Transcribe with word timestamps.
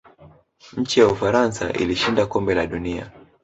nchi 0.77 0.99
ya 0.99 1.07
ufaransa 1.07 1.73
ilishinda 1.73 2.25
kombe 2.25 2.55
la 2.55 2.65
dunia 2.67 3.11